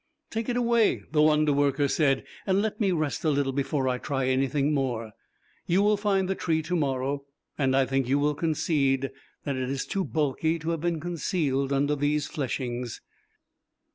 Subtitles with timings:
[0.31, 3.99] "Take it away," the wonder worker said, "and let me rest a little before I
[3.99, 5.11] try anything more.
[5.67, 9.11] You will find the tree to morrow, and I think you will concede
[9.43, 12.99] that it is too bulky to have been concealed under these fleshings.